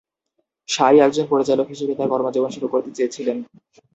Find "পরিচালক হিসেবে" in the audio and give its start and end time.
1.31-1.93